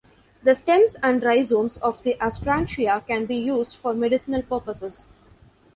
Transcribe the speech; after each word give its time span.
The 0.41 0.55
stems 0.55 0.95
and 1.03 1.21
rhizomes 1.23 1.77
of 1.77 2.01
the 2.01 2.15
Astrantia 2.19 3.05
can 3.05 3.27
be 3.27 3.35
used 3.35 3.75
for 3.75 3.93
medicinal 3.93 4.41
purposes. 4.41 5.05